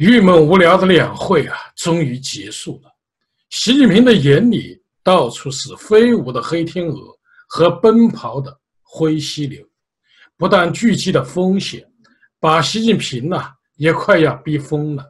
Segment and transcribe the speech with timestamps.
[0.00, 2.90] 郁闷无聊的两会啊，终于结束了。
[3.50, 6.98] 习近平的眼里到处是飞舞的黑天鹅
[7.46, 9.62] 和奔跑的灰犀牛，
[10.38, 11.86] 不但聚集的风险，
[12.38, 15.04] 把习近平呐也快要逼疯了。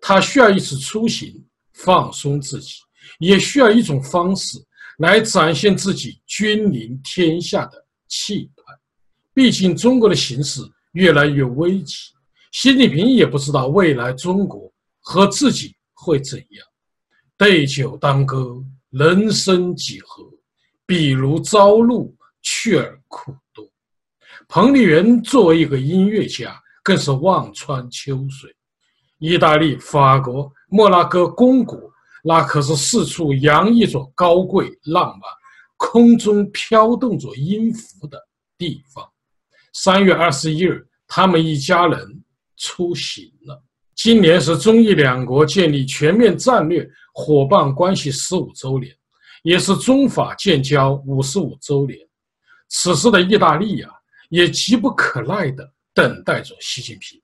[0.00, 1.32] 他需要一次出行
[1.74, 2.80] 放松自己，
[3.20, 4.58] 也需要一种方式
[4.98, 8.74] 来展现自己君临天下的气派。
[9.32, 10.60] 毕竟中国的形势
[10.94, 12.15] 越来越危急。
[12.58, 16.66] 习近平也不知道未来中国和自己会怎样。
[17.36, 20.24] 对酒当歌，人生几何？
[20.86, 23.68] 比如朝露，去而苦多。
[24.48, 28.50] 彭丽媛作为一个音乐家，更是望穿秋水。
[29.18, 31.78] 意大利、法国、莫拉哥、公国，
[32.24, 35.20] 那可是四处洋溢着高贵浪漫、
[35.76, 38.18] 空中飘动着音符的
[38.56, 39.06] 地方。
[39.74, 42.22] 三月二十一日，他们一家人。
[42.56, 43.62] 出行了。
[43.94, 48.94] 今年是中意两国建立全面战略伙伴关系十五周年，
[49.42, 51.98] 也是中法建交五十五周年。
[52.68, 53.88] 此时的意大利呀，
[54.28, 57.18] 也急不可耐地等待着习近平，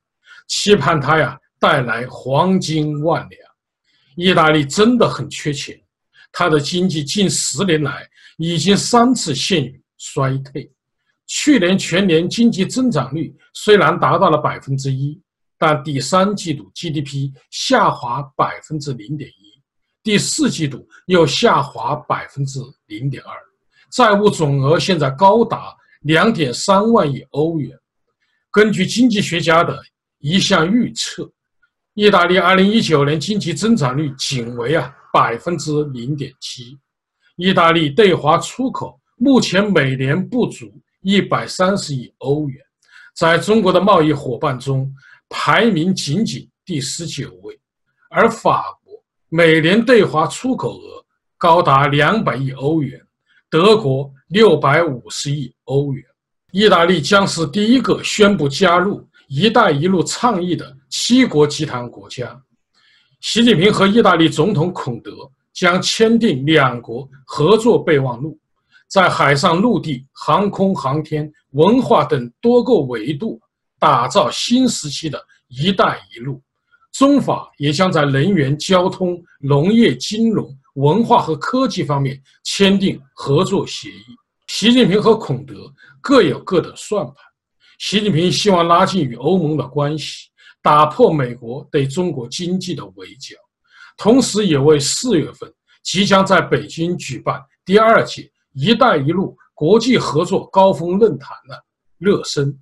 [0.48, 3.40] 期盼他呀带来黄金万两。
[4.16, 5.78] 意大利真的很缺钱，
[6.32, 10.72] 它的经济近十年来已经三次陷于衰退。
[11.26, 15.21] 去年全年经济增长率虽然达到了百分之一。
[15.64, 19.62] 但第三季度 GDP 下滑百分之零点一，
[20.02, 23.32] 第四季度又下滑百分之零点二，
[23.88, 27.78] 债务总额现在高达两点三万亿欧元。
[28.50, 29.80] 根据经济学家的
[30.18, 31.30] 一项预测，
[31.94, 36.76] 意大利二零一九年经济增长率仅为啊百分之零点七。
[37.36, 42.60] 意大利对华出口目前每年不足一百三十亿欧元，
[43.14, 44.92] 在中国的贸易伙伴中。
[45.34, 47.58] 排名仅仅第十九位，
[48.10, 51.02] 而法国每年对华出口额
[51.38, 53.00] 高达两百亿欧元，
[53.48, 56.04] 德国六百五十亿欧元，
[56.52, 62.38] 意大利将是第一个宣布加入“一带一路”倡议的七国集团国家。
[63.20, 65.12] 习近平和意大利总统孔德
[65.54, 68.38] 将签订两国合作备忘录，
[68.86, 73.40] 在海上、陆地、航空航天、文化等多个维度。
[73.82, 76.40] 打造新时期的一带一路，
[76.92, 84.04] 中法也将在能源、交通、农业、金融、文化和科技方面签订合作协议。
[84.46, 85.56] 习近平和孔德
[86.00, 87.14] 各有各的算盘。
[87.80, 90.28] 习近平希望拉近与欧盟的关系，
[90.62, 93.34] 打破美国对中国经济的围剿，
[93.96, 101.64] 同时也为四月份即将在北京举办第二届“一带一路”国际合作高峰论坛的
[101.98, 102.56] 热身。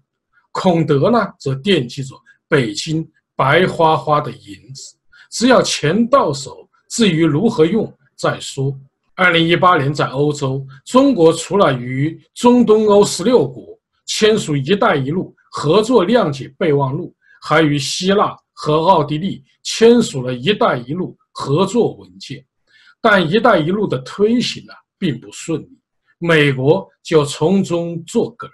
[0.52, 2.14] 孔德呢，则惦记着
[2.48, 4.96] 北京白花花的银子，
[5.30, 8.76] 只要钱到手，至于如何用再说。
[9.14, 13.66] 二零一八年在欧洲，中国除了与中东欧十六国
[14.06, 22.44] 签署“一带一路”合作谅解备忘录，还与希腊和奥地利签署了一带一路合作文件。
[23.00, 25.78] 但“一带一路”的推行呢，并不顺利，
[26.18, 28.50] 美国就从中作梗。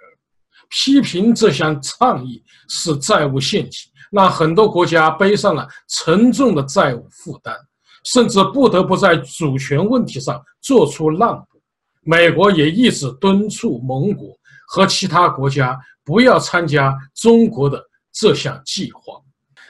[0.69, 7.55] 批评这项倡议是债务陷阱，让很多国家背上了沉重的债务负担，
[8.03, 11.61] 甚至不得不在主权问题上做出让步。
[12.03, 14.29] 美国也一直敦促盟国
[14.67, 17.83] 和其他国家不要参加中国的
[18.13, 19.15] 这项计划。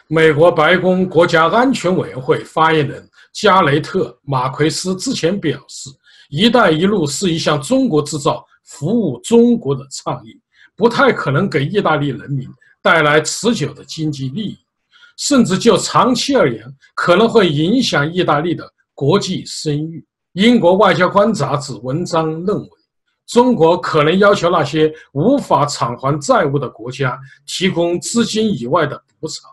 [0.08, 5.90] 美国白宫国家安全委员会发言人加雷特·马奎斯之前表示
[6.30, 10.40] ：“一带一路是一项中国制造、服务中国的倡议。”
[10.78, 12.48] 不太可能给意大利人民
[12.82, 14.60] 带来持久的经济利益，
[15.18, 16.64] 甚至就长期而言，
[16.96, 20.06] 可能会影响意大利的国际声誉。
[20.34, 22.70] 英国外交官杂志文章认为，
[23.26, 29.50] 中国可能要求那些无法偿还债务的国家提供资金以外的补偿，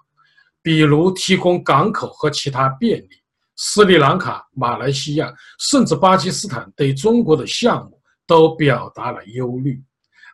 [0.63, 3.09] 比如提供港口和其他便利。
[3.57, 9.83] 斯里兰卡、马来西亚甚至巴基斯坦对中国的项目都表达了忧虑。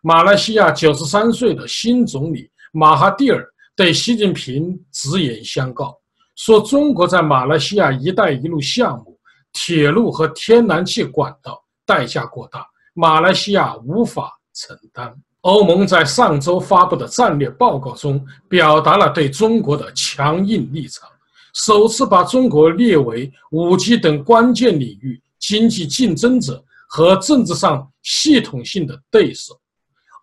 [0.03, 5.95] 马来西亚九十三岁的新总理马哈蒂尔对习近平直言相告，
[6.37, 9.19] 说中国在马来西亚“一带一路”项目、
[9.53, 15.15] 铁路和天然气管道代价过大，马来西亚无法承担。
[15.43, 21.07] 欧盟在上周发布的战略报告中，表达了对中国的强硬立场，
[21.53, 29.60] 首次把中国列为五 G 等关键领域经济竞争者和政治上系统性的对手。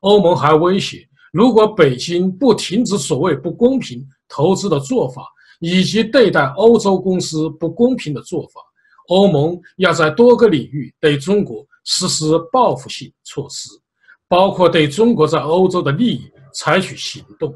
[0.07, 5.21] 欧盟还威胁，如果北京不停止所谓不公平投资的做法，
[5.59, 8.61] 以及对待欧洲公司不公平的做法，
[9.09, 13.67] 欧盟要在多个领域对中国实施报复性措施，
[14.29, 17.53] 包括对中国在欧洲的利益采取行动。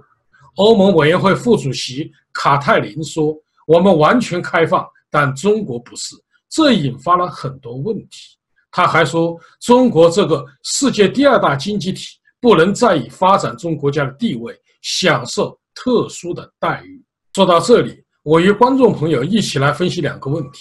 [0.57, 3.33] 欧盟委员会副主席卡泰林说
[3.65, 6.17] ：“我们完全开放，但中国不是。”
[6.51, 8.35] 这引发了很多问题。
[8.69, 17.01] 他还说：“中国这个世界第二大经济体，不能再以发展中国家的地位享受特殊的待遇。”
[17.33, 20.59] 说到这里，我与观众朋友一起来分析两个问题：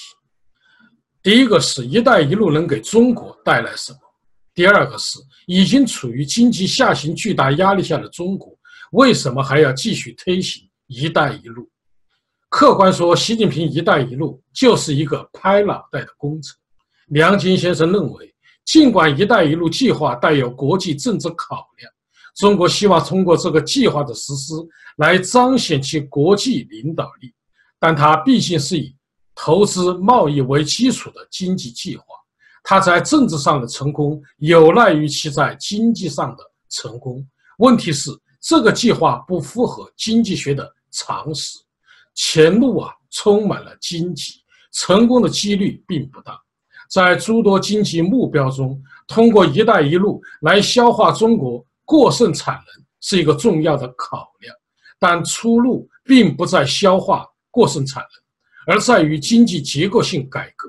[1.23, 3.99] 第一个是“一带一路”能给中国带来什么？
[4.55, 8.56] 第二个是已经处于经济下行巨大压力下的中国。
[8.93, 11.69] 为什么还要继续推行“一带一路”？
[12.50, 16.56] 客观说，习近平“一带一路”就是一个拍脑袋的工程。
[17.06, 18.35] 梁金先生认为，
[18.70, 21.93] 尽管“一带一路”计划带有国际政治考量，
[22.37, 24.55] 中国希望通过这个计划的实施
[24.99, 27.34] 来彰显其国际领导力，
[27.81, 28.94] 但它毕竟是以
[29.34, 32.05] 投资贸易为基础的经济计划，
[32.62, 37.26] 它在政治上的成功有赖于其在经济上的成功。
[37.58, 38.11] 问题是。
[38.43, 41.58] 这个计划不符合经济学的常识，
[42.14, 46.40] 前路啊充满了荆棘，成功的几率并不大。
[46.91, 54.55] 在诸多经济目标中，通过“一带一路”来消化中国过剩产能是一个重要的考量，
[54.99, 60.69] 但出路并不在消化过剩产能，而在于经济结构性改革。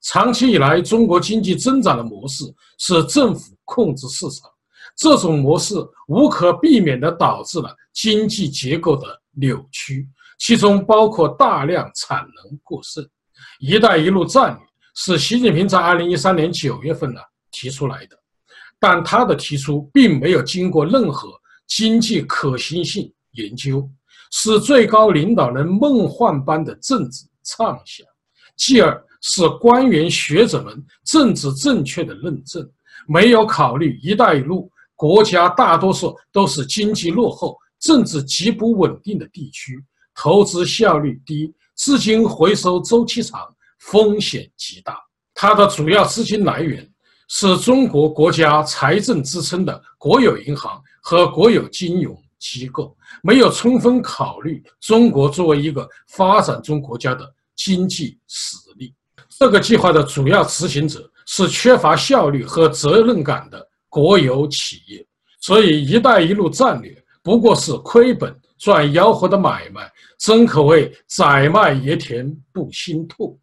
[0.00, 2.44] 长期以来，中国经济增长的模式
[2.78, 4.50] 是政府控制市场。
[4.96, 5.76] 这种模式
[6.08, 10.08] 无可避免地导致了经济结构的扭曲，
[10.40, 13.08] 其中包括大量产能过剩。
[13.60, 18.16] “一带一路”战略是习近平在2013年9月份呢提出来的，
[18.78, 21.28] 但他的提出并没有经过任何
[21.66, 23.88] 经济可行性研究，
[24.30, 28.06] 是最高领导人梦幻般的政治畅想，
[28.56, 32.68] 继而是官员学者们政治正确的论证，
[33.06, 34.70] 没有考虑“一带一路”。
[34.94, 39.76] 国家大多数都是经济落后、政治极不稳定的地区，
[40.14, 43.40] 投资效率低，资金回收周期长，
[43.82, 44.96] 风险极大。
[45.34, 46.88] 它的主要资金来源
[47.28, 58.94] 是中国国家财政支撑的国有银行和国有金融机构，没有充分考虑中国作为一个发展中国家的经济实力。
[59.28, 63.68] 这个计划的主要执行者是缺乏效率和责任感的。
[63.94, 65.06] 国有企业，
[65.38, 69.86] 所以“一带一路”战略不过是亏本赚吆喝的买卖，
[70.18, 73.38] 真可谓宰卖爷田不心痛。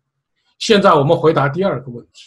[0.59, 2.23] 现在我们回答第二个问题：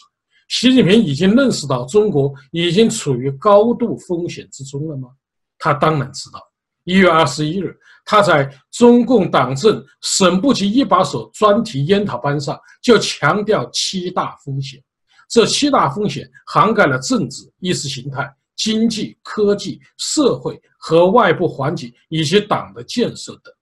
[0.49, 5.09] 习近平已经认识到中国已经处于高度风险之中了吗？
[5.57, 6.39] 他当然知道。
[6.83, 14.83] 一月二十一日，他在中共党政省部级一把手专题研讨班上就强调七大风险。
[15.29, 23.53] 这七大风险涵盖了政治、意识形态、经济、科技、社会和外部环境以及党的建设等。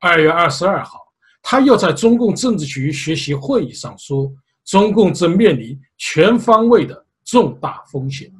[0.00, 0.98] 二月二十二号，
[1.46, 4.32] 他又在中共政治局学习会议上说
[4.64, 8.32] ：“中共正面临全方位的重大风险。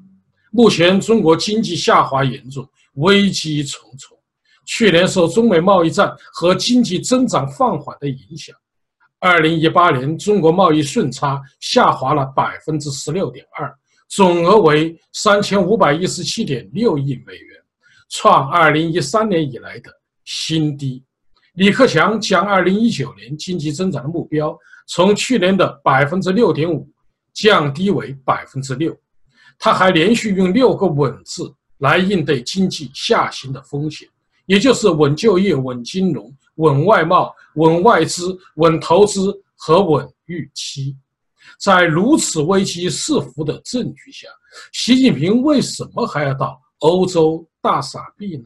[0.51, 4.17] 目前，中国经济下滑严重，危机重重。
[4.65, 8.57] 去年受中美贸易战和经济增长放缓的影响。”
[9.21, 13.71] 二零一八年，中国贸易顺差下滑了百分之十六点二，
[14.09, 17.61] 总额为三千五百一十七点六亿美元，
[18.09, 19.91] 创二零一三年以来的
[20.25, 21.05] 新低。
[21.55, 24.57] 李克强将二零一九年经济增长的目标
[24.87, 26.89] 从去年的百分之六点五
[27.33, 28.97] 降低为百分之六。
[29.59, 34.09] 他还连续用六个“稳”字来应对经济下行的风险，
[34.47, 36.33] 也就是稳就业、稳金融。
[36.57, 40.97] 稳外贸、稳外资、稳投资和稳预期，
[41.59, 44.29] 在如此危机四伏的证据下，
[44.73, 48.45] 习近平为什么还要到欧洲大傻逼呢？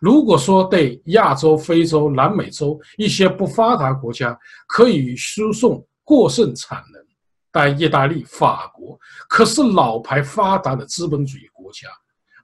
[0.00, 7.02] 如果说对亚洲、非洲、南美洲一些不发达国家可以输送过剩产能，
[7.50, 11.88] 但意大利、法国可是老牌发达的资本主义国家，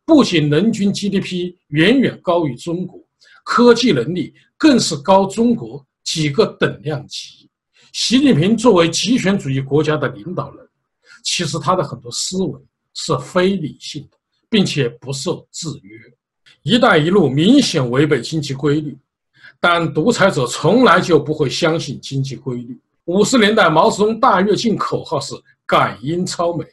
[0.05, 3.01] 不仅人均 GDP 远远高于中国。
[3.45, 7.51] 科技能力更是高中国几个等量级。
[7.93, 10.67] 习近平作为极权主义国家的领导人，
[11.23, 12.61] 其实他的很多思维
[12.95, 14.17] 是非理性的，
[14.49, 15.99] 并且不受制约。
[16.65, 18.97] “一带一路”明显违背经济规律，
[19.61, 22.77] 但独裁者从来就不会相信经济规律。
[23.05, 25.35] 五十年代毛泽东大跃进口号是
[25.67, 26.65] “感应超美”，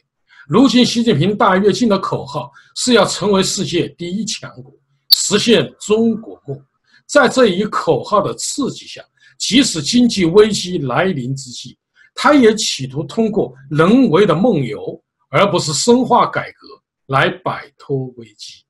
[0.47, 4.73] 如今习近平大跃进的口号是要成为世界第一强国。
[5.09, 6.57] 实现中国梦，
[7.05, 9.03] 在这一口号的刺激下，
[9.37, 11.77] 即使经济危机来临之际，
[12.15, 16.67] 他也企图通过人为的梦游，而不是深化改革
[17.07, 18.63] 来摆脱危机。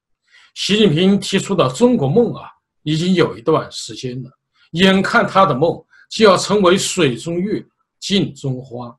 [0.54, 2.44] 习近平提出的中国梦啊，
[2.84, 4.30] 已经有一段时间了，
[4.72, 7.66] 眼看他的梦就要成为水中月、
[8.00, 8.94] 镜中花，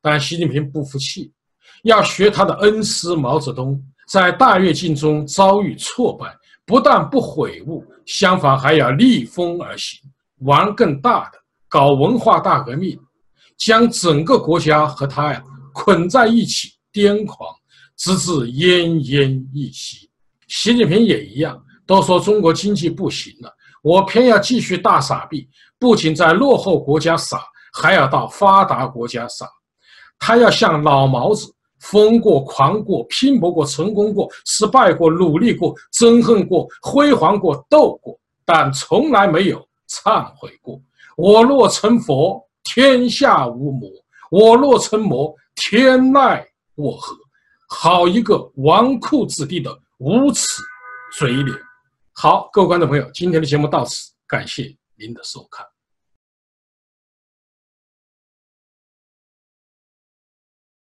[0.00, 1.32] 但习近平不服气，
[1.82, 6.34] 要学他的恩师毛泽东，在大跃进中遭遇挫败，
[6.64, 10.00] 不但不悔悟，相反还要逆风而行，
[10.38, 12.98] 玩更大的，搞文化大革命，
[13.58, 15.44] 将整个国家和他呀
[15.74, 17.48] 捆在一起，癫狂，
[17.94, 20.08] 直至奄奄一息。
[20.56, 25.48] 习近平也一样，都说中国经济不行了，我偏要继续大傻逼，
[25.80, 27.42] 不仅在落后国家傻，
[27.72, 29.48] 还要到发达国家傻。
[30.16, 39.58] 他要像老毛子，疯过、狂过、拼搏过、成功过、失败过、努力过、憎恨过、辉煌过、斗过，但从来没有
[39.88, 40.80] 忏悔过。
[41.16, 43.88] 我若成佛，天下无魔；
[44.30, 46.46] 我若成魔，天奈
[46.76, 47.12] 我何？
[47.68, 49.76] 好一个纨绔子弟的！
[50.04, 50.46] 无耻
[51.16, 51.58] 嘴脸！
[52.12, 55.66] 好，各位观众朋友，今天的节目到此，感谢您的收看。